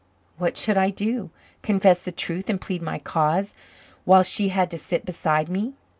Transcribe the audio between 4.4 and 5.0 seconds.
had to